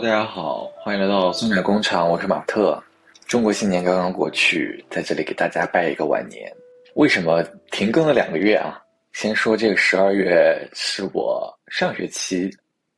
[0.00, 2.80] 大家好，欢迎来到松奶工厂，我是马特。
[3.26, 6.52] 中国新年刚刚过去，在这里给大家拜一个晚年。
[6.96, 8.78] 为什么停更了两个月啊？
[9.14, 12.50] 先说这个十二月是我上学期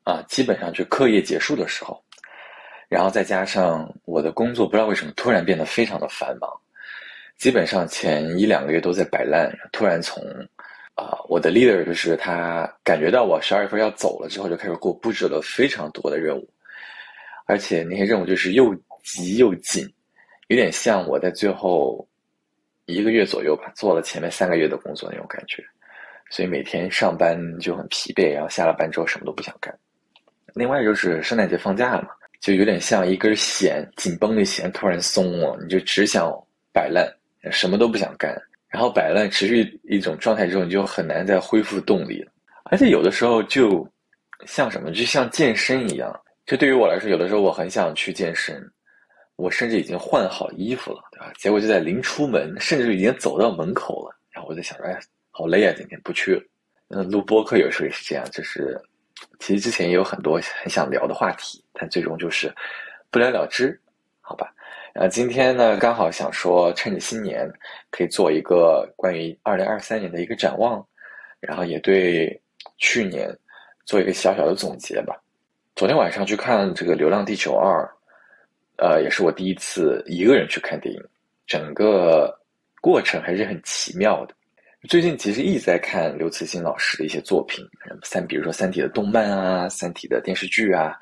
[0.02, 2.02] 啊，基本上就课业结束的时候，
[2.88, 6.50] 然后再加上我的工作，不知道为什么突然变得非常的繁忙，
[7.36, 10.20] 基本上前一两个月都在摆烂，突然从
[10.96, 16.48] 啊，我的 leader 就是他感觉到我十二月份要走了之后，就开始给我布置了非常多的任务，
[17.48, 19.84] 而且那些任务就是又急又紧。
[20.48, 22.06] 有点像我在最后
[22.86, 25.62] 一个月左右吧，做了前面三个月的工作那种感觉，
[26.30, 29.76] 所以每天上班就很疲惫，然后下了班之后什么都不想干。
[30.54, 32.08] 另外就是圣诞节放假了嘛，
[32.40, 36.32] 就有点像一根弦紧绷的弦突然松了，你就只想
[36.72, 37.06] 摆烂，
[37.50, 38.34] 什么都不想干，
[38.68, 42.32] 然后摆烂持续一种状态之后，你就很难再恢复动力了。
[42.70, 43.86] 而且有的时候就
[44.46, 46.10] 像什么，就像健身一样，
[46.48, 48.58] 就对于我来说，有的时候我很想去健身。
[49.36, 51.30] 我甚至已经换好衣服了，对吧？
[51.36, 54.18] 结果就在临出门，甚至已经走到门口了。
[54.32, 54.98] 然后我在想着，哎，
[55.30, 56.42] 好累啊，今天不去了。
[56.88, 58.80] 那录播客有时候也是这样，就是
[59.38, 62.52] 其实之前也有很多很想聊的话题，但最终就是
[63.10, 63.78] 不了了之，
[64.22, 64.52] 好吧？
[64.94, 67.48] 然后今天呢，刚好想说，趁着新年，
[67.90, 70.84] 可以做一个关于二零二三年的一个展望，
[71.38, 72.40] 然后也对
[72.78, 73.30] 去年
[73.84, 75.14] 做一个小小的总结吧。
[75.78, 77.84] 昨天晚上去看这个《流浪地球二》。
[78.84, 81.00] 呃，也是我第一次一个人去看电影，
[81.46, 82.36] 整个
[82.80, 84.34] 过程还是很奇妙的。
[84.88, 87.64] 最近其实一直在看刘慈欣老师的一些作品，
[88.02, 90.96] 三，比如说《三体》的动漫啊，《三体》的电视剧啊，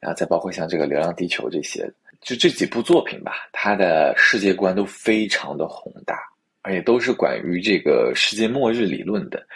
[0.00, 1.86] 然后再包括像这个《流浪地球》这些，
[2.22, 6.18] 就这几部作品吧，它的世界观都非常的宏大，
[6.62, 9.46] 而且都是关于这个世界末日理论的。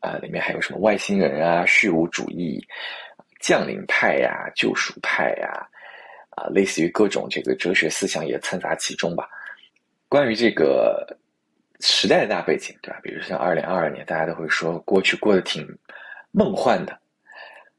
[0.00, 2.58] 啊，里面还有什么外星人啊、虚无主义、
[3.40, 5.66] 降临派呀、救赎派呀。
[6.36, 9.28] 啊，类似于各种这个哲学思想也掺杂其中吧。
[10.08, 11.04] 关于这个
[11.80, 13.00] 时代的大背景，对吧？
[13.02, 15.66] 比如像二零二二年，大家都会说过去过得挺
[16.30, 16.96] 梦幻的。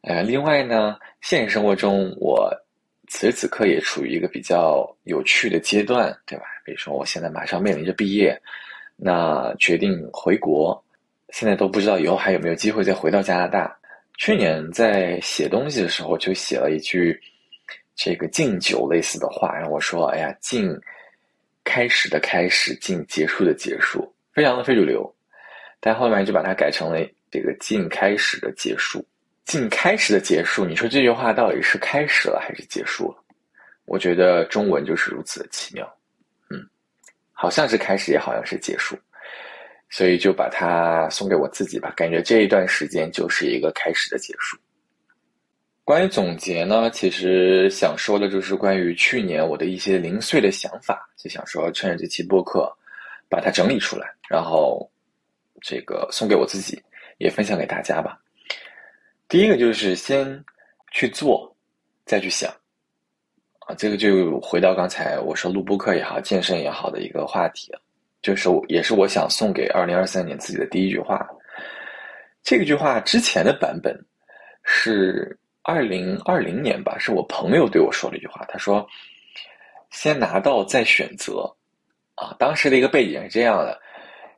[0.02, 2.52] 呃，另外呢，现实生活中，我
[3.08, 6.44] 此时此刻也处于一个比较有趣的阶段，对吧？
[6.66, 8.40] 比如说，我现在马上面临着毕业，
[8.98, 10.84] 那决定回国，
[11.30, 13.78] 现在都不知道以后还有没有机会再回到加拿大。
[14.18, 17.20] 去年在写东西的时候，就写了一句。
[17.94, 20.76] 这个敬酒类似的话，然后我说：“哎呀，敬
[21.64, 25.14] 开始的开始，敬结束的结束，非常的非主流。”
[25.80, 26.98] 但后面就把它改成了
[27.30, 29.06] 这个敬开始的结束，
[29.46, 30.66] 敬开始的结束。
[30.66, 33.24] 你说这句话到底是开始了还是结束了？
[33.86, 35.86] 我觉得中文就是如此的奇妙，
[36.50, 36.66] 嗯，
[37.34, 38.98] 好像是开始，也好像是结束，
[39.92, 41.94] 所以就把它送给我自己吧。
[41.96, 44.58] 感觉这一段时间就是一个开始的结束。
[45.84, 52.72] 关于总结呢，其实想说的就是关于去年我的一些零碎的想法，就想说趁着这期播客，
[53.28, 54.90] 把它整理出来，然后
[55.60, 56.82] 这个送给我自己，
[57.18, 58.18] 也分享给大家吧。
[59.28, 60.42] 第一个就是先
[60.92, 61.54] 去做，
[62.06, 62.50] 再去想，
[63.60, 67.82] 啊，这个就回到刚才我说录播课也好，健身也好的一个话题了，
[68.22, 71.28] 就是也是我想送给二零二三年自己的第一句话。
[72.44, 73.98] 这个句话之前的版本
[74.64, 75.38] 是。
[75.64, 78.44] 二零二零年吧，是我朋友对我说了一句话。
[78.50, 78.84] 他说
[79.94, 81.44] ：“先拿到再选择。”
[82.18, 83.80] 啊，当时的一个背景是这样的：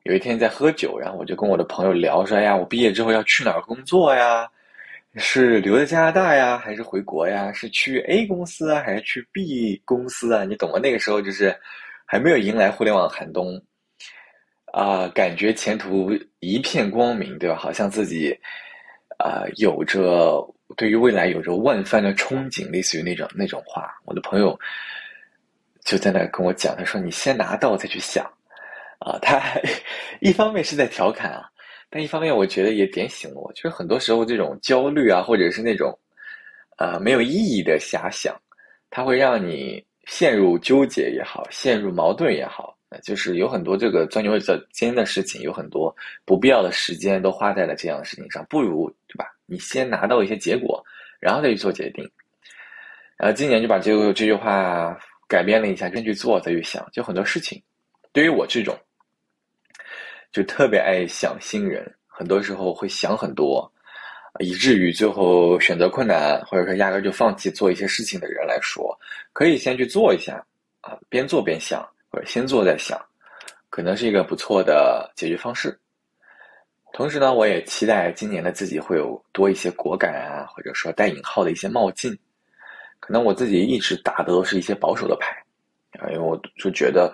[0.04, 4.46] 有一天在喝酒，然后我就跟我的朋友聊说：“哎呀，我毕业之后要去哪儿工作呀？
[5.16, 7.54] 是留在加拿大呀，还是回国呀？
[7.54, 10.44] 是去 A 公司啊，还是去 B 公司啊？
[10.44, 10.78] 你懂吗？
[10.78, 11.58] 那个时候就是
[12.06, 13.58] 还没有迎来互联网寒冬
[14.74, 17.56] 啊，感觉前途一片光明，对吧？
[17.56, 18.38] 好像自己
[19.18, 20.46] 啊有着。”
[20.76, 24.60] 对于未来有着万番的憧憬，类似于那种那种话，我的朋友
[25.86, 28.26] 就在那跟我讲，他说：“你先拿到再去想。”
[28.98, 29.40] 啊，他
[30.20, 31.46] 一方面是在调侃啊，
[31.92, 35.96] 但一方面我觉得也点醒了我，就是很多时候这种焦虑啊，或者是那种
[36.80, 38.36] 呃没有意义的遐想，
[38.90, 45.96] 它会让你陷入纠结也好，陷入矛盾也好，就是有很多这个钻牛角尖的事情，有很多
[46.26, 49.34] 不必要的时间都花在了这样的事情上，不如对吧？
[49.46, 50.84] 你先拿到一些结果，
[51.20, 52.10] 然后再去做决定。
[53.18, 54.98] 然后今年就把这个这句话
[55.28, 56.86] 改变了一下，先去做，再去想。
[56.92, 57.62] 就很多事情，
[58.12, 58.78] 对于我这种
[60.32, 63.72] 就特别爱想新人，很多时候会想很多，
[64.40, 68.98] 以至于最后选择困难，或者说压根就放弃做一些事情的人来说，
[69.32, 70.44] 可以先去做一下
[70.82, 73.04] 啊，边做边想，或者先做再想，
[73.72, 75.76] 可能是一个不错的解决方式。
[76.94, 82.16] 同时呢，我也期待今年的自己会有多一些果敢啊，或者说带引号的一些冒进，
[83.00, 85.36] 可能我自己一直打的都是一些保守的牌，
[86.00, 87.12] 啊，因为我就觉得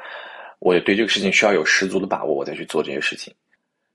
[0.59, 3.33] 我对这个事情需要有十足的把握，我再去做这些事情。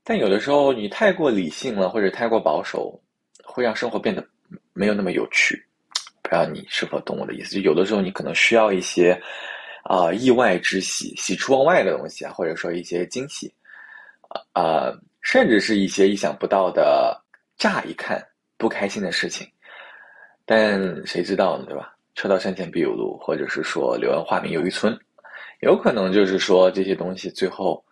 [0.03, 2.99] 但有的时候你太过理性了，或者太过保守，
[3.45, 4.27] 会让生活变得
[4.73, 5.63] 没有那么有趣。
[6.23, 7.57] 不知道你是否懂我的意思？
[7.57, 9.21] 就有的时候你可能需要一些
[9.85, 13.53] 啊意外之喜、喜出望外的东西啊，或者说一些惊喜
[14.53, 14.93] 啊，
[15.23, 17.19] 甚至是一些意想不到的、
[17.57, 18.23] 乍一看
[18.57, 19.47] 不开心的事情。
[20.47, 21.95] 但谁知道呢，对吧？
[22.15, 24.97] 车到山前必有路，或者是说柳暗花明又一村，
[25.61, 27.85] 有可能就是说这些东西最后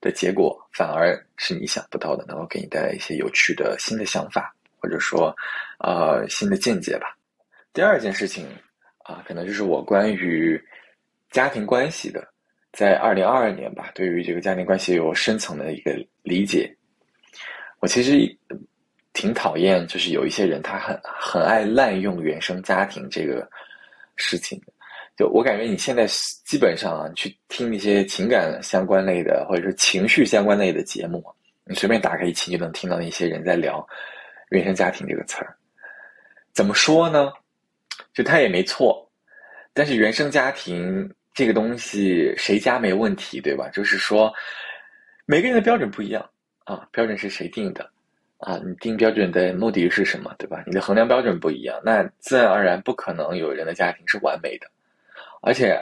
[0.00, 5.34] 的结果反而是你想不到的，能够给你带来一些有趣的新的想法，或者说
[5.78, 7.16] 呃新的见解吧。
[7.72, 8.46] 第二件事情
[9.04, 10.62] 啊，可能就是我关于
[11.34, 12.26] 家庭关系的，
[12.72, 15.92] 在二零二二年吧，对于这个家庭关系有深层的一个
[16.22, 16.74] 理解。
[17.80, 18.38] 我其实。
[19.16, 23.48] 挺讨厌，就是有一些人他很很爱滥用原生家庭这个
[24.16, 24.60] 事情。
[25.16, 26.04] 就我感觉你现在
[26.44, 31.24] 基本上啊，去听一些情感相关类的，或者说情绪相关类的节目，
[31.64, 33.86] 你随便打开一期就能听到那些人在聊
[34.50, 35.56] 原生家庭这个词儿。
[36.52, 37.32] 怎么说呢？
[38.12, 39.08] 就他也没错，
[39.72, 43.68] 但是原生家庭这个东西谁家没问题，对吧？
[43.70, 44.32] 就是说
[45.26, 46.30] 每个人的标准不一样
[46.64, 47.90] 啊，标准是谁定的？
[48.38, 50.62] 啊，你定标准的目的是什么，对吧？
[50.66, 54.66] 你的衡量标准不一样，那自然而然不可能有人的家庭是完美的，
[55.40, 55.80] 而且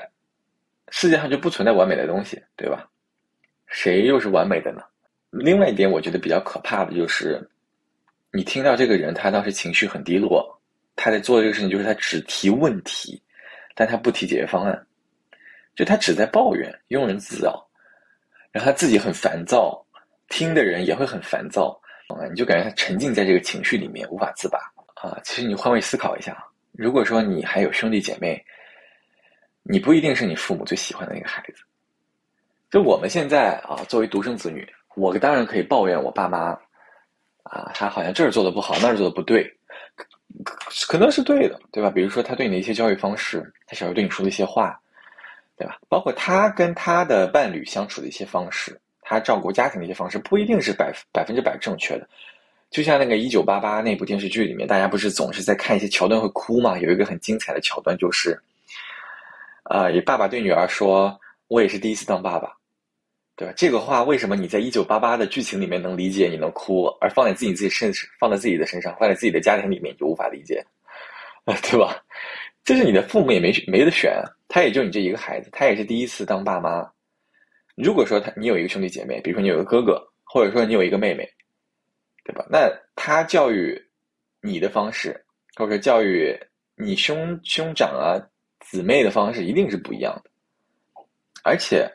[0.91, 2.89] 世界上就不存在完美的东西，对吧？
[3.67, 4.83] 谁又是完美的呢？
[5.31, 7.41] 另外一点，我觉得比较可怕的就是，
[8.33, 10.59] 你听到这个人他当时情绪很低落，
[10.95, 13.21] 他在做这个事情就是他只提问题，
[13.75, 14.87] 但他不提解决方案，
[15.75, 17.67] 就他只在抱怨、庸人自扰，
[18.51, 19.85] 然后他自己很烦躁，
[20.29, 21.79] 听的人也会很烦躁。
[22.09, 24.59] 啊你就感觉他沉浸在这个情绪里面无法自拔
[24.97, 25.19] 啊！
[25.25, 28.45] 其实你换位思考一下，如果说你还有兄弟姐妹，
[29.63, 31.63] 你不一定是你父母最喜欢的那个孩子。
[32.71, 36.51] 就我们现在啊，作为独生子女，我当然可以抱怨我爸妈
[37.45, 39.51] 啊，他好像这儿做的不好，那儿做的不对，
[40.87, 41.89] 可能是对的，对吧？
[41.89, 44.79] 比如说他对你的一些教育方式，他小时候对你说的一些话，
[45.57, 45.79] 对吧？
[45.89, 48.79] 包括他跟他的伴侣相处的一些方式。
[49.05, 52.09] 他照顾家庭的一些方式不一定是百百分之百正确的，
[52.71, 56.79] 就像那个《一九八八》那部电视剧里面，大家不是总是在看一些桥段会哭吗？
[56.79, 58.41] 有一个很精彩的桥段就是，
[59.65, 61.19] 呃，爸爸对女儿说
[61.49, 62.53] ：“我也是第一次当爸爸，
[63.37, 70.65] 对吧？”这个话为什么你在《一九八八》的剧情里面能理解，你能哭，而放在自己自己身放在自己的身上，放在自己的家庭里面你就无法理解，
[71.45, 72.03] 啊， 对吧？
[72.65, 74.15] 这是你的父母也没没得选，
[74.55, 76.87] 他也就你这一个孩子，他也是第一次当爸妈。
[77.75, 81.27] 如果说他你有一个兄弟姐妹，比如说你有个哥哥，或者说你有一个妹妹，
[82.23, 82.45] 对吧？
[82.51, 83.83] 那他教育
[84.43, 85.19] 你的方式，
[85.57, 86.39] 或者教育
[86.77, 88.21] 你兄兄长啊
[88.61, 90.31] 姊妹的方式，一定是不一样的。
[91.43, 91.91] 而且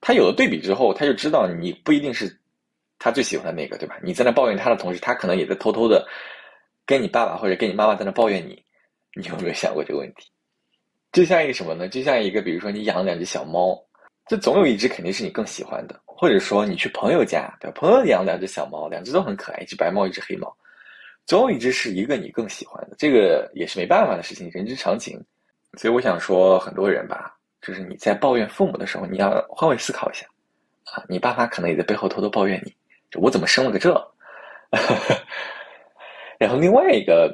[0.00, 2.32] 他有了对比之后，他就知道你不一定是
[3.00, 3.98] 他最喜欢的那个，对吧？
[4.00, 6.06] 你在那抱怨他的同时，他可能也在偷偷的
[6.86, 8.64] 跟你爸爸或者跟你妈妈在那抱怨你。
[9.16, 10.30] 你有没有想过这个问题？
[11.16, 11.88] 就像一个什么呢？
[11.88, 13.82] 就像一个，比如说你养两只小猫。
[14.26, 17.74] 这总有一只肯定是你更喜欢的，或者说你去朋友家，对吧？
[17.74, 20.54] 朋友养两只小猫，两只都很可爱，一只白猫，一只黑猫，
[21.24, 25.18] 总有一只是一个你更喜欢的，这个也是没办法的事情，人之常情。
[25.78, 30.26] 所以我想说，很多人吧，就是你在抱怨父母的时候，你要换位思考一下，
[30.92, 32.74] 啊，你爸妈可能也在背后偷偷抱怨你，
[33.18, 34.12] 我怎么生了个这？
[36.38, 37.32] 然后另外一个，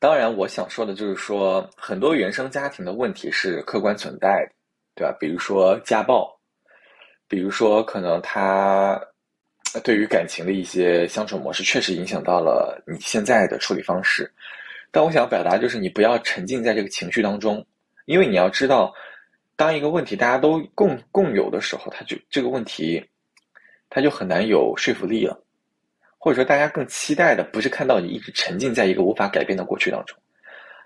[0.00, 4.52] 当然我想说的就是说，很多原生家庭的问题是客观存在的。
[4.96, 5.16] 对吧？
[5.18, 6.30] 比如说家暴，
[7.26, 9.00] 比如说可能他
[9.82, 14.30] 对于感情的一些相处模式，确实影响到了你现在的处理方式。
[14.90, 17.64] 但我想表达就是，你不要沉浸在这个情绪当中，
[18.04, 18.92] 因为你要知道，
[19.56, 23.02] 当一个问题大家都共共有的时候，他就这个问题，
[23.88, 25.40] 他就很难有说服力了。
[26.22, 30.14] 或者说，大家更期待的不是看到你一直沉浸在一个无法改变的过去当中，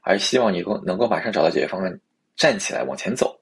[0.02, 2.00] 而希望你够能够马上找到解决方案，
[2.36, 3.36] 站起来往前走。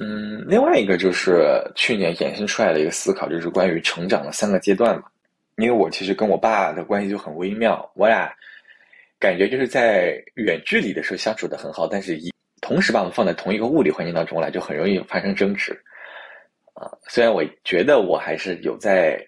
[0.00, 5.02] 嗯，另外一个就是去年衍生出来的一个思考，就是关于成长的三个阶段嘛。
[5.56, 8.32] 因为我其实跟我爸的关系就很微妙，我俩
[9.18, 15.72] 感觉就是在远距离的时候相处的很好，但是一同时把我们放在同一个物理环境当中来，就很容易发生争执。
[16.74, 19.20] 啊，虽然我觉得我还是有在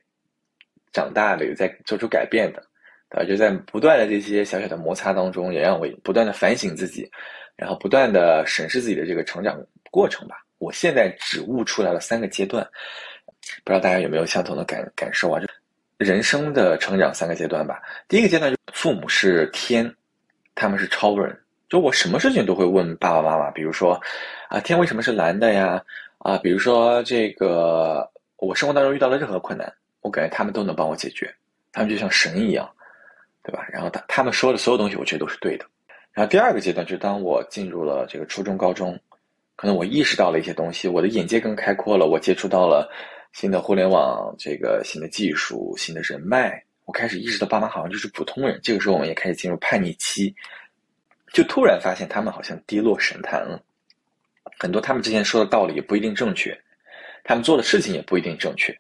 [0.93, 2.63] 长大的，有在做出改变的，
[3.11, 7.11] 啊，就在不断的这些小小的摩擦当中，也让我不断的反省自己，
[7.57, 10.37] 然后不断的审视自己的这个成长过程吧。
[10.59, 12.63] 我现在只悟出来了三个阶段，
[13.65, 15.41] 不知道大家有没有相同的感感受啊？
[15.41, 15.47] 就
[15.97, 17.83] 人生的成长三个阶段吧。
[18.09, 19.95] 第一个阶段，就父母是天，
[20.55, 24.01] 他们是超人，就我什么事情都会问爸爸妈妈，比如说，
[24.49, 25.83] 啊，天为什么是蓝的呀？
[26.19, 28.07] 啊，比如说这个，
[28.37, 31.33] 我生活当中遇到了任何困难，我感觉他们都能帮我解决，
[31.73, 32.71] 他们就像神一样，
[33.43, 33.67] 对吧？
[33.71, 35.65] 然后他他们说的所有东西，我觉得都是对的。
[36.13, 38.99] 然后第二个阶段，就是当我进入了这个初中、高中，
[39.57, 42.91] 可能我意识到了一些东西，我的眼界更开阔了，我接触到了
[43.33, 48.59] 新的互联网，这个新的技术、新的人脉，我开始意识到爸妈好像就是普通人。
[48.63, 50.35] 这个时候，我们也开始进入叛逆期。
[51.33, 53.63] 就突然发现他们好像跌落神坛了，
[54.59, 56.59] 很多他们之前说的道理也不一定正确，
[57.23, 58.77] 他们做的事情也不一定正确，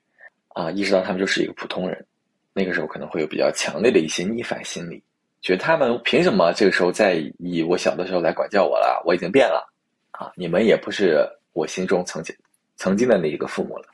[0.51, 2.07] 啊，意识到他们就是一个普通人，
[2.53, 5.03] 那个时候可能会有比较强烈的一些逆反心理，
[5.43, 9.03] 觉得他们凭什么这个时候在以我小的时候来管教我了？
[9.07, 9.67] 我已经变了，
[10.13, 12.35] 啊，你们也不是我心中曾经
[12.77, 13.85] 曾经的那一个父母了。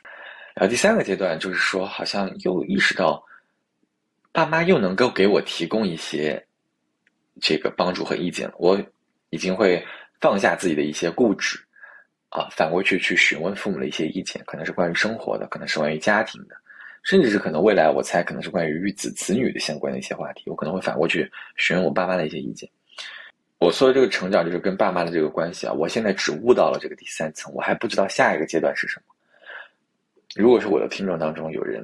[0.54, 3.22] 然后第三个阶段就是说，好像又意识到，
[4.32, 6.42] 爸妈又能够给我提供一些。
[7.38, 8.82] 这个帮助和意见了，我
[9.28, 9.84] 已经会
[10.22, 11.62] 放下自己的一些固执，
[12.36, 16.54] 啊，反过去去询问父母的一些意见，可能是关于生活的，可能是关于家庭的，
[17.02, 22.68] 甚至是可能未来我猜可能是关于育子子女的相关的一些话题，我可能会反过去询问我爸妈的一些意见。
[23.58, 29.14] 我说的这个成长就是跟爸妈的这个关系啊，我现在只悟到了这个第三层，我还不知道下一个阶段是什么。
[30.34, 31.82] 如果是我的听众当中有人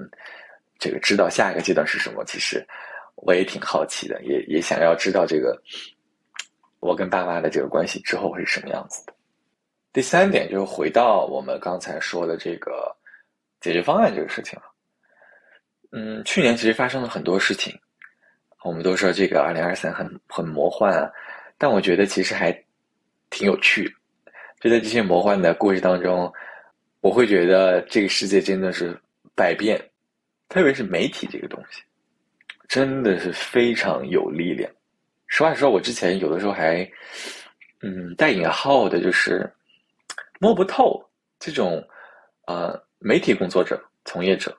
[0.78, 2.62] 这个知道下一个阶段是什么，其实。
[3.14, 5.56] 我也挺好奇的，也也想要知道这个
[6.80, 9.11] 我跟爸妈的这个关系之后会是什么样子的。
[9.92, 12.94] 第三点就是回到我们刚才说的这个
[13.60, 14.64] 解决方案这个事情了。
[15.90, 17.78] 嗯，去年其实发生了很多事情，
[18.64, 21.10] 我们都说这个二零二三很很魔幻啊，
[21.58, 22.50] 但我觉得其实还
[23.28, 23.94] 挺有趣。
[24.60, 26.32] 就在这些魔幻的故事当中，
[27.00, 28.98] 我会觉得这个世界真的是
[29.34, 29.78] 百变，
[30.48, 31.82] 特别是媒体这个东西。
[32.68, 34.70] 真的是非常有力量。
[35.26, 36.90] 实话实说，我之前有的时候还，
[37.82, 39.52] 嗯，带引号的，就是
[40.42, 41.00] 摸不透
[41.38, 41.80] 这种，
[42.48, 44.52] 呃，媒体工作者、从业者，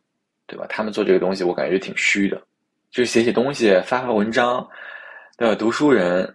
[0.47, 0.65] 对吧？
[0.69, 2.41] 他们做这个东西，我感觉挺虚的，
[2.89, 4.65] 就是写写东西、发发文章，
[5.37, 5.53] 对吧？
[5.53, 6.33] 读书人，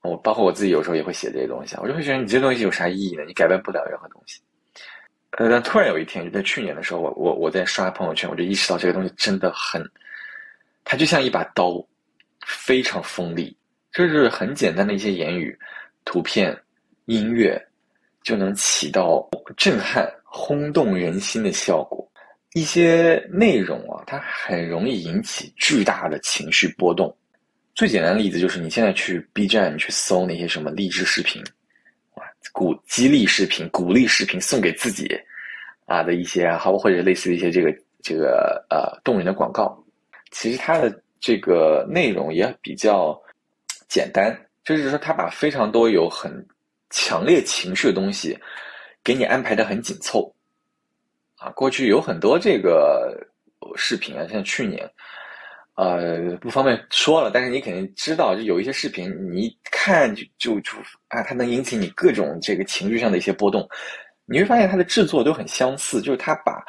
[0.00, 3.24] 我包括我自己有时候也会写这些东西，我就会觉得你这东西有啥意义呢？
[3.26, 4.40] 你改变不了任何东西。
[5.32, 9.86] 呃，但突然有一天，就在去年的时候，我我我在刷朋友圈，我就意识到这个东西真的很。
[10.82, 11.86] 它就像一把刀，
[12.46, 13.54] 非常锋利。
[13.92, 15.58] 就是很简单的一些言语、
[16.06, 16.58] 图片、
[17.04, 17.62] 音乐，
[18.24, 22.08] 就能起到震撼、轰动人心的效果。
[22.54, 27.14] 一些内容啊，它很容易引起巨大的情绪波动。
[27.74, 31.42] 最简单的例子就是，你现在去 B 站去搜那些什么励志视频，
[32.16, 35.08] 哇，鼓激励视频、鼓励视频，送给自己
[35.86, 39.82] 啊的一些，好或者类似的一些这个这个呃动人的广告。
[40.30, 43.18] 其实它的这个内容也比较
[43.88, 46.30] 简单，就是说他把非常多有很
[46.92, 48.38] 强烈情绪的东西
[49.02, 50.32] 给你安排的很紧凑
[51.34, 51.50] 啊。
[51.56, 53.12] 过去有很多这个
[53.74, 54.88] 视频啊，像去年，
[55.74, 60.72] 呃，不方便说了，但是你肯定知道，就有一些视频，你一看就就就
[61.08, 63.68] 啊，它能引起你各种这个情绪上的一些波动。
[64.24, 66.62] 你会发现它的制作都很相似，就是它把。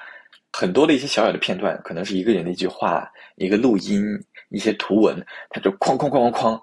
[0.55, 4.05] 很多的一些小小的片段，可能是一个人的一句话、一个录音、
[4.49, 6.61] 一些图文，它就哐哐哐哐哐，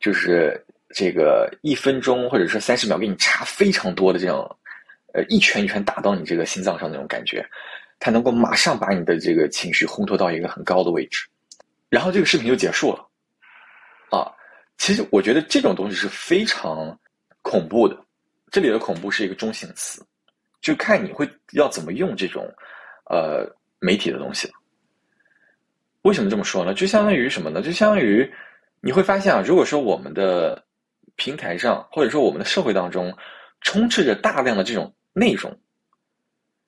[0.00, 0.60] 就是
[0.94, 4.48] 这个一分钟或者说三十秒给你插非常多的这种，
[5.12, 7.44] 呃，一拳一拳打到你这个心脏上那种感觉，
[7.98, 11.26] 它能够马上把你的这个情绪烘托到一个很高的位置，
[11.88, 13.06] 然后这个视频就结束了。
[14.10, 14.30] 啊，
[14.78, 16.98] 其实我觉得这种东西是非常
[17.42, 17.98] 恐怖的，
[18.50, 20.04] 这里的恐怖是一个中性词，
[20.60, 22.46] 就看你会要怎么用这种。
[23.08, 24.52] 呃，媒体的东西，
[26.02, 26.74] 为什么这么说呢？
[26.74, 27.62] 就相当于什么呢？
[27.62, 28.28] 就相当于
[28.80, 30.60] 你会发现啊，如果说我们的
[31.16, 33.16] 平台上，或者说我们的社会当中，
[33.60, 35.58] 充斥着大量的这种内容，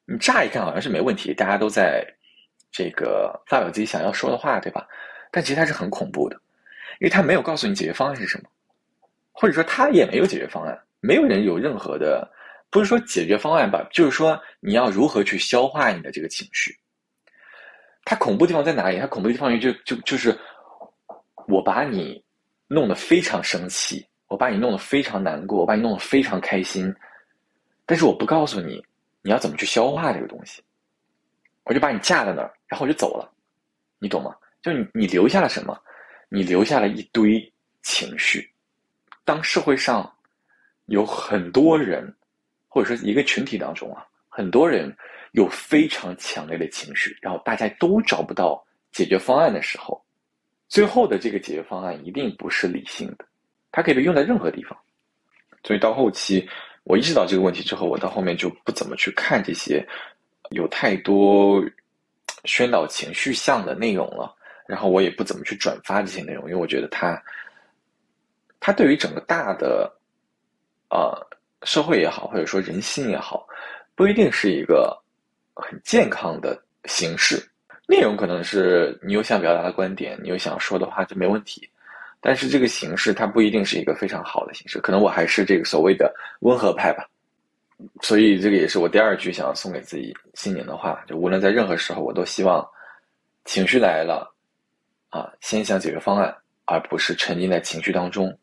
[0.04, 2.04] 你乍一看好像是没问题，大家都在
[2.72, 4.86] 这个发表自己想要说的话，对吧？
[5.30, 6.36] 但其实它是很恐怖的，
[7.00, 8.48] 因为它没有告诉你解决方案是什么，
[9.32, 12.28] 或者说它也没有解决方案，没有人有任何的。
[12.70, 16.74] 不是说解决方案吧，就是说你要如何去消化你的这个情绪。
[18.04, 18.98] 它恐怖地方在哪里？
[18.98, 20.38] 它恐怖地方就就就是
[21.46, 22.22] 我把你
[22.66, 26.94] 弄得非常生气，我把你弄得非常难过，我把你弄得非常开心，
[27.84, 28.82] 但是我不告诉你
[29.22, 30.62] 你要怎么去消化这个东西，
[31.64, 33.28] 我就把你架在那儿，然后我就走了，
[33.98, 34.34] 你懂吗？
[34.62, 35.76] 就你你留下了什么？
[36.28, 38.48] 你留下了一堆情绪。
[39.24, 40.10] 当社会上
[40.86, 42.14] 有很多人。
[42.70, 44.94] 或者说一个群体当中啊，很多人
[45.32, 50.00] 有非常强烈的情绪，然后大家都找不到解决方案的时候，
[50.68, 53.24] 最后的这个解决方案一定不是理性的，
[53.72, 54.76] 它可以被用在任何地方。
[55.64, 56.48] 所以到后期，
[56.84, 59.86] 我意识到这个问题之后，我到后面就不怎么去看这些
[60.50, 61.62] 有太多
[62.44, 64.34] 宣导情绪向的内容了。
[64.66, 67.18] 然后我也不怎么去转发这些内容，因为我觉得它，
[68.60, 69.90] 它对于整个大的，
[70.90, 71.26] 呃，
[71.62, 73.48] 社会也好，或者说人心也好，
[73.94, 74.94] 不一定是一个
[75.54, 77.42] 很健康的形式。
[77.86, 81.66] 内容可能是你有想表达的观点，你有想说的话就没问题，
[82.20, 84.80] 但是这个形式它不一定是一个非常好的形式。
[84.80, 87.08] 可能我还是这个所谓的温和派吧。
[88.02, 92.66] 所以这个也是我第二句想要送给自己新年的话，就无论在任何时候，我都希望
[93.44, 94.34] 情绪来了。
[95.10, 98.36] 啊，先想解决方案，而不是沉浸在情绪当中。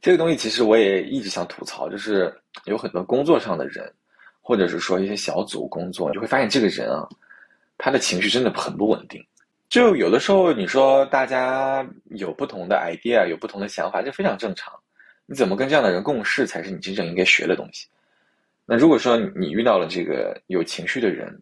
[0.00, 2.34] 这个东西其实我也一直想吐槽，就是
[2.64, 3.88] 有很多工作上的人，
[4.40, 7.06] 或者是说一些小组工作，你会发现这个人啊，
[7.78, 9.24] 他的情绪真的很不稳定。
[9.68, 14.72] 就有的时候你说大家有不同的 idea，有不同的想法，这非常正常。
[15.26, 17.86] 你怎么跟这样的人共事，才是你真正应该学的东西。
[18.64, 21.36] 那如果说你遇到了这个有情绪的人，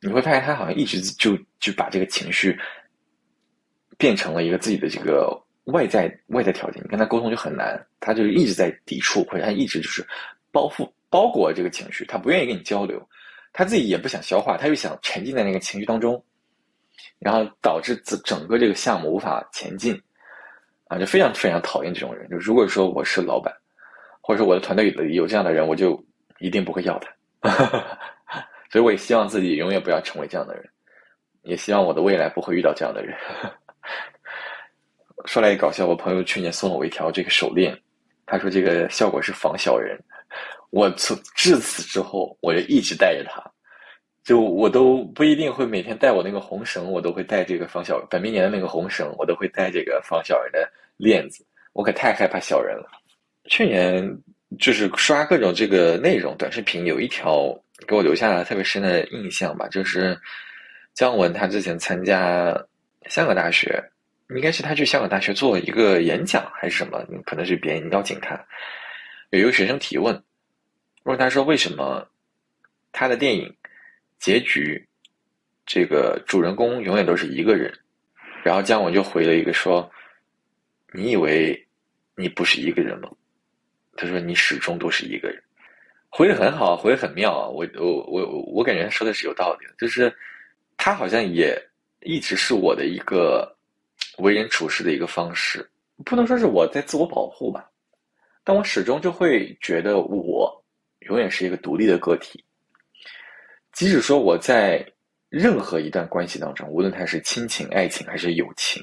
[0.00, 2.58] 你会发现他好像一直就就把这个情绪。
[3.98, 10.06] 变成了一个自己的这个外在外在条件，你跟他沟通就很难，他就一直在抵触，或者他一直就是
[10.52, 13.02] 包覆包裹这个情绪，他不愿意跟你交流，
[13.54, 16.22] 他自己也不想消化，他又想沉浸在那个情绪当中，
[17.18, 20.00] 然后导致整整个这个项目无法前进，
[20.88, 22.28] 啊，就非常非常讨厌这种人。
[22.28, 23.52] 就如果说我是老板，
[24.20, 26.02] 或者说我的团队里有这样的人，我就
[26.38, 27.00] 一定不会要
[27.40, 27.50] 他，
[28.70, 30.68] 所以我也希望自己永远不要成为这样的人，
[31.42, 33.16] 也希望我的未来不会遇到这样的人。
[35.24, 37.76] 说来也搞笑，我朋友去年送了我一条这个手链，
[38.26, 39.98] 他说这个效果是防小人。
[40.70, 43.42] 我从至此之后，我就一直带着它，
[44.26, 51.46] 就我都不一定会每天带我那个红绳，我都会带这个防小本命年的那个红绳，我都会带这个防小人的链子。
[51.72, 52.90] 我可太害怕小人了。
[53.44, 54.04] 去年
[54.58, 60.18] 就是刷各种这个内容短视频，有一条给我留下了特别深的印象吧，就是
[60.92, 62.52] 姜文他之前参加
[63.06, 63.80] 香港大学。
[64.30, 67.00] 应该是他去香港大学做一个演讲还是什么？
[67.24, 68.36] 可能是别人邀请他。
[69.30, 70.20] 有一个学生提问，
[71.04, 72.04] 问他说：“为什么
[72.90, 73.54] 他的电影
[74.18, 74.86] 结局
[75.64, 77.72] 这个主人公永远都是一个人？”
[78.44, 79.90] 然后姜文就回了一个说
[80.92, 81.66] ：“你以为
[82.14, 83.10] 你不是一个人吗？”
[83.96, 85.42] 他说：“你始终都是一个人。”
[86.08, 87.48] 回的很好，回的很妙啊！
[87.48, 90.14] 我我我我感觉他说的是有道理的，就是
[90.76, 91.60] 他好像也
[92.00, 93.52] 一直是我的一个。
[94.18, 95.68] 为人处事的一个方式，
[96.02, 97.68] 不能说是我在自我保护吧，
[98.42, 100.64] 但我始终就会觉得我
[101.00, 102.42] 永远是一个独立的个体。
[103.76, 104.82] 即使说我在
[105.28, 108.82] 任何一段关系当中，无论它是亲情、爱情还是友情，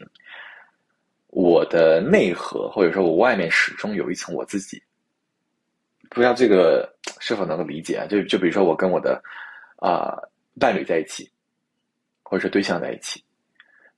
[1.29, 4.79] 我的内核或者说我外面始终有一层我自己。
[6.11, 6.87] 不知道这个
[7.19, 8.05] 是否能够理解啊？
[8.05, 9.19] 就就比如说我跟我的
[9.77, 10.13] 啊
[10.59, 11.27] 伴侣在一起，
[12.21, 13.23] 或者说对象在一起。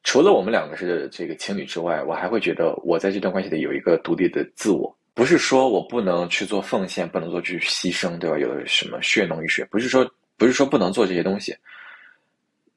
[0.01, 4.97] 除了我们两个是这个情侣之外，我还会觉得我在这段关系里有一个独立的自我。
[5.13, 8.39] 不是说我不能去做奉献，不能做去牺牲，对吧？
[8.39, 11.55] 有什么血浓于水，不是说不是说不能做这些东西，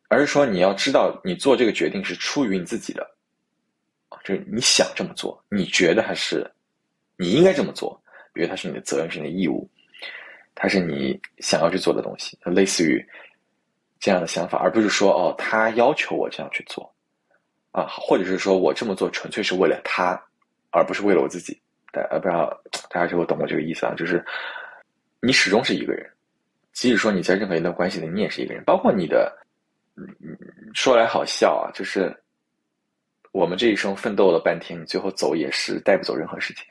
[0.09, 3.09] 而是说你要知道，你做这个决定是出于你自己的，
[4.25, 6.51] 就是你想这么做，你觉得还是
[7.17, 8.01] 你应该这么做，
[8.33, 9.69] 比如它是你的责任，是你的义务，
[10.55, 13.05] 它是你想要去做的东西，类似于
[14.01, 16.93] 这样的想法，而不是说哦，他要求我这样去做。
[17.71, 20.21] 啊，或者是说我这么做纯粹是为了他，
[20.71, 21.61] 而不是为了我自己。
[21.93, 22.49] 大呃，不知道
[22.89, 23.95] 大家是否懂我这个意思啊？
[23.95, 24.25] 就是
[25.21, 26.11] 你始终是一个人，
[26.79, 28.63] 即使说你在任何一段关系里，你也是一个人。
[28.63, 29.37] 包括你的，
[29.97, 30.07] 嗯
[30.75, 32.17] 说来好笑啊，就是
[33.33, 36.65] 我们这一生奋斗了半天，你最后走也是带不走任何事情。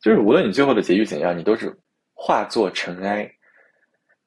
[0.00, 1.72] 就是无论你最后的结局怎样，你都是
[2.12, 3.32] 化作尘埃，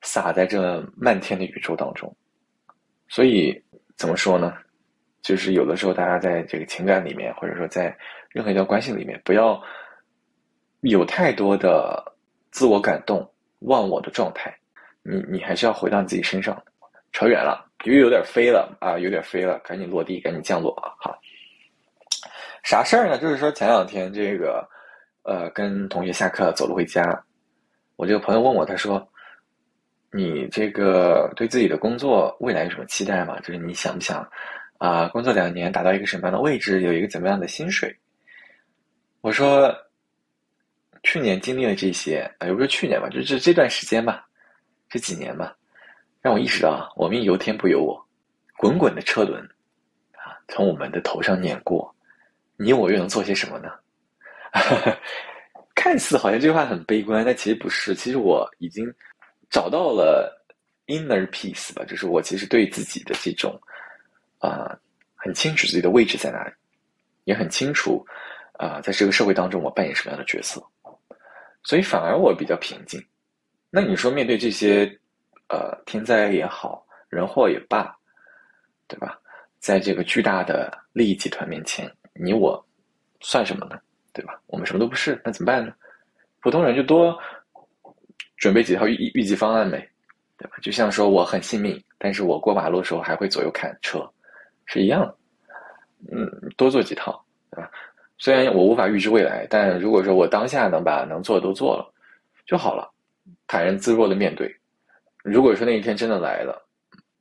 [0.03, 2.15] 洒在这漫天的宇宙当中。
[3.09, 3.61] 所以
[3.97, 4.53] 怎么说呢？
[5.21, 7.93] 就是有的时候，大家在这个情感里面，或者说在
[8.29, 9.61] 任何一段关系里面，不要
[10.79, 12.15] 有太多的
[12.51, 13.29] 自我感动、
[13.59, 14.57] 忘我的状态。
[15.03, 16.61] 你你还是要回到你自己身上。
[17.13, 20.93] 扯远了，因为有点飞了啊，有点飞了，赶紧落地，赶紧降落啊！
[20.97, 21.19] 好，
[22.63, 23.17] 啥事儿呢？
[23.17, 24.65] 就是说前两天这个
[25.23, 27.03] 呃，跟同学下课走路回家，
[27.97, 29.05] 我这个朋友问我，他说
[30.13, 33.37] ：“你这个对自己的工作未来有什么期待吗？
[33.41, 34.25] 就是你想不想？”
[34.79, 37.93] 啊，工作两年达到一个什么样的位置，有一个怎么样的薪水？
[39.19, 39.69] 我说，
[41.03, 44.25] 去年经历了这些，啊，也不是去年吧，就是这段时间吧，
[44.91, 45.55] 这几年吧，
[46.21, 48.05] 让我意识到，我命由天不由我，
[48.57, 49.41] 滚滚的车轮
[50.11, 51.95] 啊，从我们的头上碾过，
[52.57, 53.71] 你我又能做些什么呢？
[55.73, 57.95] 看似好像这句话很悲观，但其实不是。
[57.95, 58.93] 其实我已经
[59.49, 60.45] 找到了
[60.87, 63.57] inner peace 吧，就是我其实对自己的这种
[64.39, 64.77] 啊，
[65.15, 66.51] 很清楚自己的位置在哪里，
[67.23, 68.05] 也很清楚
[68.59, 70.61] 啊，在这个社会当中我扮演什么样的角色，
[71.63, 73.01] 所以反而我比较平静。
[73.73, 74.85] 那你说面对这些
[75.47, 77.95] 呃天灾也好，人祸也罢，
[78.85, 79.17] 对吧？
[79.59, 82.63] 在这个巨大的利益集团面前，你我
[83.21, 83.79] 算什么呢？
[84.11, 84.37] 对吧？
[84.47, 85.73] 我们什么都不是，那怎么办呢？
[86.41, 87.17] 普通人就多
[88.35, 89.89] 准备几套预预计方案呗，
[90.37, 90.57] 对吧？
[90.61, 94.05] 就像说我很信命，但是我过马路的时候还会左右看车，
[94.65, 95.15] 是一样的。
[96.11, 97.71] 嗯，多做几套，对吧？
[98.17, 101.93] 虽然我无法预知未来，但如果说我当下能把能做的都做了
[102.45, 102.91] 就好了，
[103.47, 104.55] 坦然自若的面对。
[105.23, 106.67] 如果说那一天真的来了，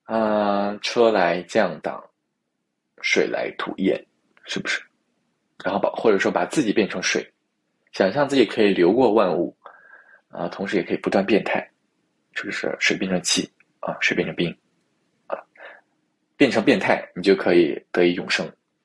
[0.05, 2.03] 啊，车来降挡。
[3.03, 3.99] 水来土掩，
[4.45, 4.83] 是不是？
[5.65, 7.27] 然后把或者说把自己变成水，
[7.93, 9.57] 想象自己可以流过万物，
[10.29, 11.67] 啊，同时也可以不断变态，
[12.35, 14.55] 是不是水变成气啊，水变成冰，
[15.29, 15.43] 啊，
[16.37, 18.47] 变成变态，你就可以得以永生，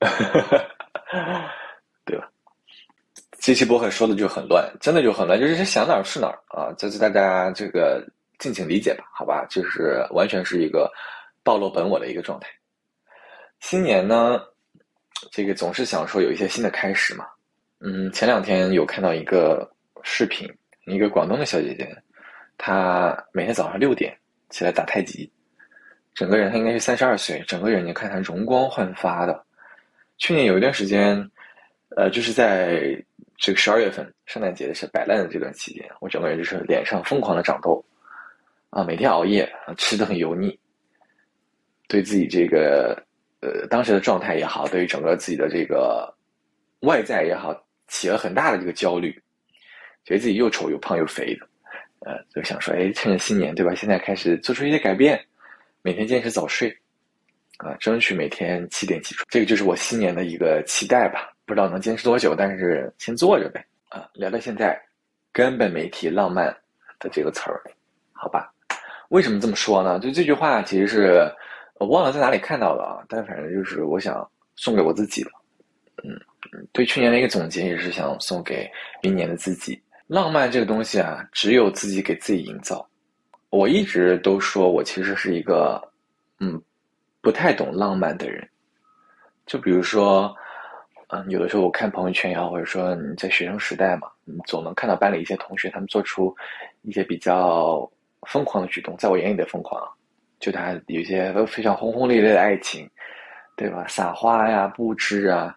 [3.46, 8.04] 这期博客说的就很乱，真的就很乱，就是想哪儿是哪儿啊，这是大家这个
[8.40, 9.46] 敬请理解吧，好吧？
[9.48, 10.92] 就是完全是一个
[11.44, 12.48] 暴露本我的一个状态。
[13.60, 14.40] 新年呢，
[15.30, 17.24] 这个总是想说有一些新的开始嘛。
[17.78, 19.70] 嗯，前两天有看到一个
[20.02, 20.52] 视频，
[20.86, 21.96] 一个广东的小姐姐，
[22.58, 24.12] 她每天早上六点
[24.50, 25.30] 起来打太极，
[26.16, 29.40] 整个人她应该是三十二岁，整个人你看她容光焕发的。
[30.18, 31.30] 去年有一段时间，
[31.96, 33.00] 呃，就是在
[33.38, 37.84] 这个十二月份圣诞节的是摆烂的这段期间，我整个人就是脸上疯狂的长痘，
[38.70, 40.58] 啊，每天熬夜，吃的很油腻，
[41.88, 43.02] 对自己这个。
[43.40, 46.12] 呃，当时的状态也好，对于整个自己的这个
[46.80, 47.54] 外在也好，
[47.86, 49.12] 起了很大的这个焦虑，
[50.04, 51.46] 觉得自己又丑又胖又肥的，
[52.00, 53.74] 呃，就想说，哎，趁着新年，对吧？
[53.74, 55.22] 现在开始做出一些改变，
[55.82, 56.74] 每天坚持早睡，
[57.58, 61.30] 啊，争取每天七点起床，这个就是我新年的一个期待吧。
[61.46, 63.64] 不知道能坚持多久，但是先做着呗。
[63.88, 64.78] 啊，聊到现在，
[65.32, 66.54] 根本没提浪漫
[66.98, 67.62] 的这个词儿，
[68.12, 68.52] 好吧？
[69.08, 69.98] 为什么这么说呢？
[70.00, 71.32] 就这句话其实是。
[71.78, 75.30] 我忘了在哪里看到了啊，但反正就是我想送给我自己了，
[76.04, 76.18] 嗯，
[76.72, 78.66] 对去年的一个总结也是想送给
[79.02, 79.78] 明年的自己。
[80.06, 82.88] 浪漫这个东西啊，只有自己给自己营造。
[83.50, 85.78] 我一直都说我其实是一个，
[86.40, 86.58] 嗯，
[87.20, 88.48] 不太懂浪漫的人。
[89.44, 90.34] 就比如说，
[91.08, 96.34] 嗯，有的时候我看朋友圈也好，或者说你在学生时代嘛，你总能看到班里一些同学他们做出
[96.82, 97.88] 一些比较
[98.22, 99.80] 疯狂的举动，在我眼里的疯狂。
[100.38, 102.88] 就他有些都非常轰轰烈烈的爱情，
[103.56, 103.86] 对吧？
[103.88, 105.56] 撒花呀，布置啊，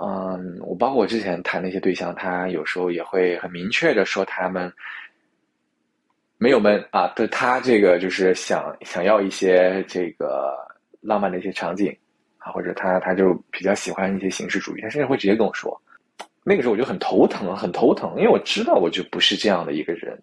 [0.00, 4.72] 嗯，我包括我之前谈的一些对象，他有时候也会很明确的说他们
[6.36, 10.54] 没有闷啊，对他这个就是想想要一些这个
[11.00, 11.94] 浪漫的一些场景，
[12.52, 15.80] 或者他他就比较喜欢一些形式主义，他甚至会直接跟我说，
[16.44, 20.18] 那个时候我就很头疼，很头疼，因为我知道我就不是这样的一个人。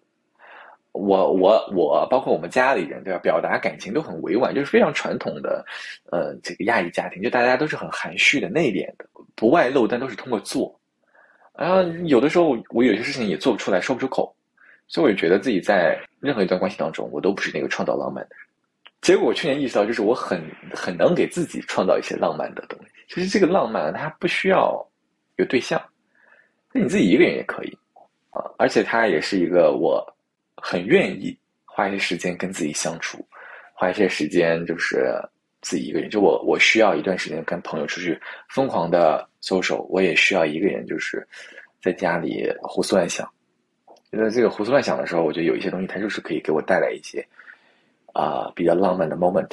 [0.92, 3.18] 我我我，包括我们家里人，对吧？
[3.18, 5.62] 表达感情都很委婉，就是非常传统的，
[6.10, 10.74] 呃，这个亚裔家庭，就大家都是很含蓄的、内敛的，不外露，但都是通过做。
[11.54, 14.34] 然后有的时候，我有些事情也做不出来，说不出口，
[14.88, 18.45] 所以我就觉得自己在任何一段关系当中，我都不是那个创造浪漫的人。
[19.06, 20.42] 结果我去年意识到，就是我很
[20.74, 22.86] 很能给自己创造一些浪漫的东西。
[23.08, 24.84] 其实这个浪漫，它不需要
[25.36, 25.80] 有对象，
[26.72, 27.78] 那你自己一个人也可以
[28.30, 28.42] 啊。
[28.58, 30.04] 而且它也是一个我。
[30.58, 33.24] 很愿意花一些时间跟自己相处，
[33.74, 35.14] 花一些时间就是
[35.60, 36.08] 自己一个人。
[36.08, 41.24] 就我，我需要一段时间跟朋友出去疯狂的 social，我也需要一个人就是
[41.82, 43.30] 在家里胡思乱想。
[44.10, 47.24] 就在这个胡思乱想的时候，我觉得有一些东西它就是可以给我带来一些
[48.16, 49.50] 啊比较浪漫的 moment。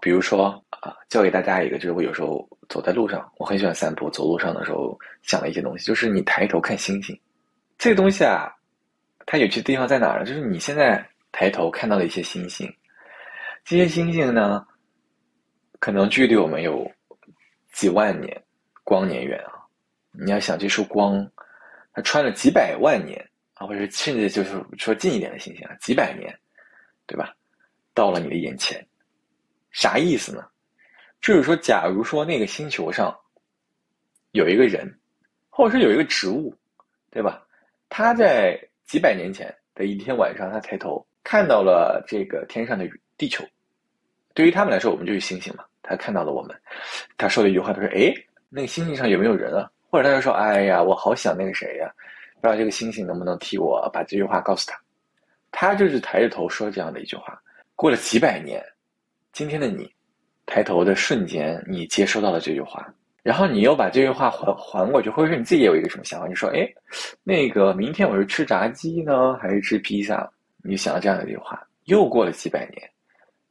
[0.00, 7.18] 比如说啊，教给大家一个，就是我有时候走在路上，我很喜欢散步，走路上的时候想的一些东西，就是你抬头看星星，
[7.78, 8.52] 这个东西啊。
[9.24, 10.26] 它有趣的地方在哪儿呢？
[10.26, 12.70] 就是你现在抬头看到的一些星星，
[13.64, 14.66] 这些星星呢，
[15.78, 16.90] 可能距离我们有
[17.72, 18.42] 几万年
[18.82, 19.62] 光年远啊！
[20.10, 21.24] 你要想这束光，
[21.94, 23.24] 它穿了几百万年
[23.54, 26.36] 啊，或者甚至就是说近一点的星星啊，几百年，
[27.06, 27.32] 对吧？
[27.94, 28.84] 到了你的眼前，
[29.70, 30.44] 啥意思呢？
[31.20, 33.16] 就是说，假如说那个星球上
[34.32, 34.92] 有一个人，
[35.48, 36.52] 或者说有一个植物，
[37.10, 37.46] 对吧？
[37.88, 43.44] 他在几百年前的一天晚上，他抬头看到了这个天上的地球。
[44.34, 45.64] 对于他们来说，我们就是星星嘛。
[45.82, 46.58] 他看到了我们，
[47.18, 48.14] 他说了一句话，他说：“哎，
[48.48, 49.70] 那个星星上有没有人啊？
[49.90, 51.92] 或者他就说：“哎呀，我好想那个谁呀，
[52.40, 54.80] 不知道这个星星能不能替我把这句话告诉他。”
[55.52, 57.40] 他就是抬着头说这样的一句话。
[57.82, 58.64] 过了几百年，
[59.32, 59.92] 今天的你，
[60.46, 66.64] 抬头的瞬间，你接收到了这句话，然后你又把这句话还还过去，或者说你自己也有一个什么想法，你说：“哎，
[67.24, 70.30] 那个明天我是吃炸鸡呢，还是吃披萨？”
[70.62, 72.88] 你想到这样的一句话，又过了几百年，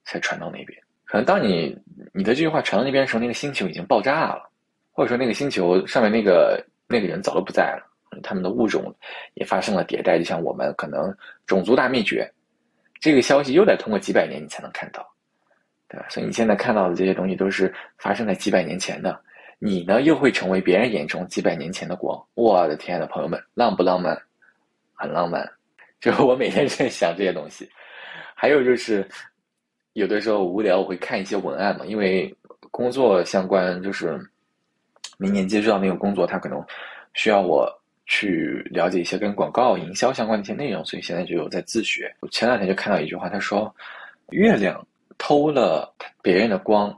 [0.05, 0.81] 才传到那边。
[1.03, 1.77] 可能当你
[2.13, 4.49] 你的这句话传到那边的时候，那个星球已经爆炸了。
[4.93, 7.83] 或者说那个星球上面那个那个人早都不在了，
[8.23, 8.95] 他们的物种
[9.33, 11.13] 也发生了迭代，就像我们可能
[11.45, 12.31] 种族大灭绝，
[13.01, 15.05] 这个消息又得通过几百年你才能看到，
[15.89, 16.05] 对吧？
[16.07, 19.19] 所以你现在看到的这些东西都是发生在几百年前的，
[19.59, 22.17] 你呢又会成为别人眼中几百年前的光。
[22.35, 24.17] 我的天呐，朋友们，浪不浪漫？
[24.93, 25.45] 很浪漫。
[25.99, 27.69] 就是我每天在想这些东西，
[28.35, 29.05] 还有就是
[29.93, 32.33] 有的时候无聊我会看一些文案嘛，因为
[32.69, 34.17] 工作相关就是。
[35.17, 36.65] 明年接触到那个工作，他可能
[37.13, 37.71] 需要我
[38.05, 42.13] 去了解一些跟广告营销相关的一些内容，所以现在就有在自学。
[42.19, 43.73] 我前两天就看到一句话，他说
[44.31, 44.85] ：“月亮
[45.17, 46.93] 偷了别人的光，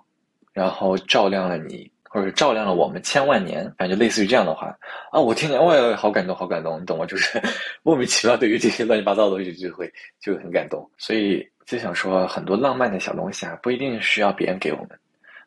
[0.54, 4.76] 然后照亮了你，或者照亮了我们千万年。”反正就类似于这样的话
[5.12, 5.20] 啊！
[5.20, 7.06] 我听了，我好感动，好感动，你懂吗？
[7.06, 7.39] 就是
[7.84, 10.89] 莫名其妙，对于这些乱七八糟的东西就会就很感动。
[10.98, 14.89] 所以就想说，很多浪漫的小东西啊，不一定需要别人给我们。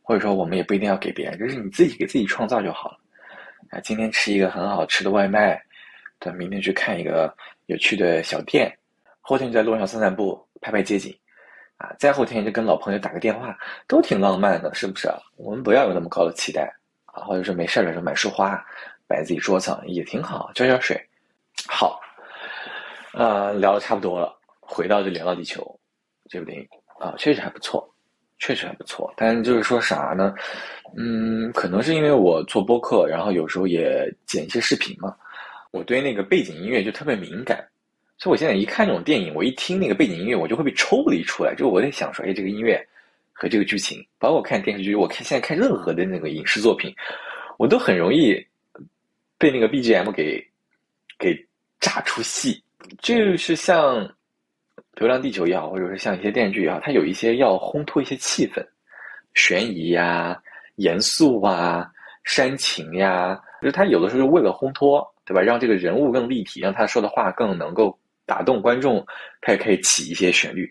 [0.03, 2.99] 或者说，我们也不一定要给别人，就是你自己给自己创造就好了。
[3.71, 5.61] 啊，今天吃一个很好吃的外卖，
[6.19, 7.35] 对，明天去看一个
[7.67, 8.73] 有趣的小店，
[9.21, 11.17] 后天就在路上散散步，拍拍街景，
[11.77, 15.09] 啊，再后天就跟老朋友打个电话，都挺浪漫的，是不是？
[15.37, 16.73] 我们不要有那么高的期待
[17.07, 18.65] 啊，或者说没事的时候买束花
[19.09, 21.01] 摆在自己桌子上也挺好，浇浇水。
[21.67, 22.01] 好，
[23.15, 25.63] 呃，聊的差不多了，回到这《流浪地球》
[26.31, 26.69] 这部电影
[27.01, 27.93] 啊，确实还不错。
[28.39, 30.35] 确实还不错，但就是说啥呢？
[30.97, 35.17] 嗯，可能是因为我做播客，然后有时候也剪一些视频嘛，
[35.71, 37.67] 我对那个背景音乐就特别敏感，
[38.19, 42.87] 所以我现在一看这种电影，我一听那个背景音乐，我就会被抽离出来，就我在想说，哎，这个音乐
[43.33, 46.95] 和这个剧情，包括看电视剧，我看现在看任何的那个影视作品，
[47.59, 48.35] 我都很容易
[49.39, 50.47] 被那个 BGM 给
[51.19, 51.35] 给
[51.81, 52.63] 炸出戏，
[53.01, 54.09] 就是像。
[54.97, 58.67] 流浪地球也好，或者是像一些电视剧也好，它有一些要烘托一些气氛，
[59.35, 60.41] 悬疑呀、
[60.77, 61.87] 严肃啊、
[62.25, 65.43] 煽情呀，就是它有的时候是为了烘托，对吧？
[65.43, 69.07] 让这个人物更立体，让他说的话更能够打动观众，
[69.43, 70.71] 他也可以起一些旋律。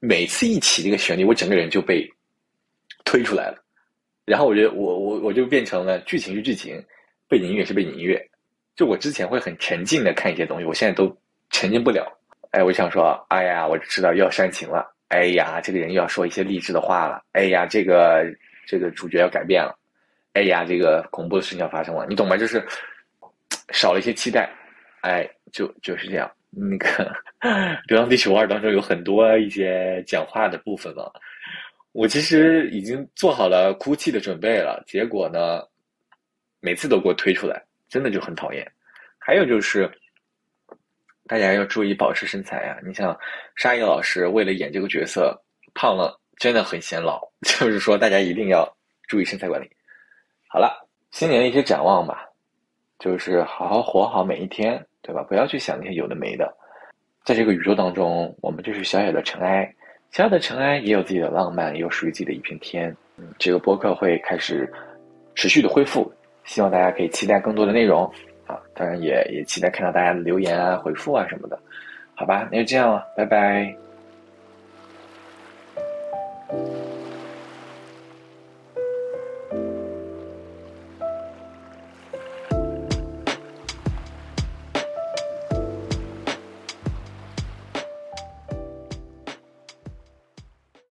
[0.00, 2.06] 每次一起这个旋律，我整个人就被
[3.04, 3.62] 推出来了。
[4.26, 6.84] 然后我觉得我我我就变成了剧情是剧情，
[7.28, 8.22] 背景音乐是背景音乐。
[8.74, 11.16] 就我之前会很沉浸的看一些东西，我现在都
[11.48, 12.06] 沉浸不了。
[12.56, 14.90] 哎，我想说，哎呀，我知道又要煽情了。
[15.08, 17.22] 哎呀，这个人又要说一些励志的话了。
[17.32, 18.24] 哎呀，这个
[18.66, 19.78] 这个主角要改变了。
[20.32, 22.34] 哎呀，这个恐怖的事情要发生了，你懂吗？
[22.34, 22.66] 就是
[23.74, 24.48] 少了一些期待。
[25.02, 26.30] 哎，就就是这样。
[26.48, 26.86] 那个
[27.88, 31.10] 《流浪地球二》当中有很多一些讲话的部分嘛，
[31.92, 35.60] 我其实已经做好了哭泣的准备了，结果呢，
[36.60, 38.66] 每次都给我推出来，真的就很讨厌。
[39.18, 39.90] 还有就是。
[41.28, 42.78] 大家要注意保持身材呀！
[42.86, 43.18] 你像
[43.56, 45.36] 沙溢老师为了演这个角色
[45.74, 47.20] 胖了，真的很显老。
[47.42, 48.66] 就是说，大家一定要
[49.08, 49.68] 注意身材管理。
[50.48, 52.28] 好了，新年的一些展望吧，
[52.98, 55.22] 就是好好活好每一天，对吧？
[55.22, 56.56] 不要去想那些有的没的。
[57.24, 59.74] 在这个宇宙当中，我们就是小小的尘埃，
[60.12, 62.96] 小小的尘埃也有自己的浪漫，也有属于自己的一片天。
[63.16, 64.72] 嗯，这个播客会开始
[65.34, 66.12] 持续的恢复，
[66.44, 68.08] 希望大家可以期待更多的内容。
[68.46, 71.58] 啊，当然也也期待看到大家的留言啊、回复啊什么的，
[72.14, 73.74] 好吧，那就这样了，拜拜。